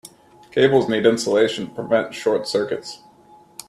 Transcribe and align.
Cables 0.49 0.89
need 0.89 1.05
insulation 1.05 1.67
to 1.67 1.75
prevent 1.75 2.15
short 2.15 2.47
circuits. 2.47 3.03